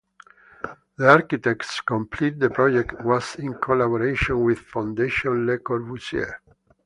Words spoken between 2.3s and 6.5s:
the project was in collaboration with Fondation Le Corbusier.